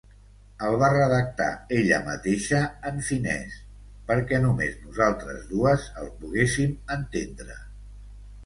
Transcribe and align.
El 0.67 0.75
va 0.83 0.87
redactar 0.93 1.49
ella 1.79 1.99
mateixa, 2.07 2.61
en 2.91 2.97
finès 3.09 3.57
perquè 4.09 4.41
només 4.47 4.81
nosaltres 4.87 5.47
dues 5.53 5.87
el 6.05 6.11
poguéssim 6.25 6.77
entendre. 6.97 7.63